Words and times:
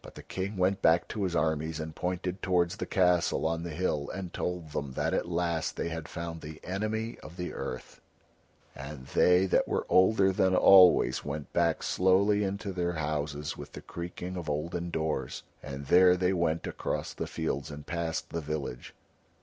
But 0.00 0.14
the 0.14 0.22
King 0.22 0.56
went 0.56 0.80
back 0.80 1.08
to 1.08 1.24
his 1.24 1.36
armies, 1.36 1.78
and 1.78 1.94
pointed 1.94 2.40
towards 2.40 2.76
the 2.76 2.86
castle 2.86 3.46
on 3.46 3.64
the 3.64 3.68
hill 3.68 4.08
and 4.08 4.32
told 4.32 4.70
them 4.72 4.92
that 4.94 5.12
at 5.12 5.28
last 5.28 5.76
they 5.76 5.90
had 5.90 6.08
found 6.08 6.40
the 6.40 6.58
Enemy 6.64 7.18
of 7.22 7.36
the 7.36 7.52
Earth; 7.52 8.00
and 8.74 9.06
they 9.08 9.44
that 9.44 9.68
were 9.68 9.84
older 9.90 10.32
than 10.32 10.56
always 10.56 11.22
went 11.22 11.52
back 11.52 11.82
slowly 11.82 12.44
into 12.44 12.72
their 12.72 12.94
houses 12.94 13.58
with 13.58 13.72
the 13.72 13.82
creaking 13.82 14.38
of 14.38 14.48
olden 14.48 14.88
doors. 14.88 15.42
And 15.62 15.84
there 15.88 16.16
they 16.16 16.32
went 16.32 16.66
across 16.66 17.12
the 17.12 17.26
fields 17.26 17.70
and 17.70 17.86
passed 17.86 18.30
the 18.30 18.40
village. 18.40 18.94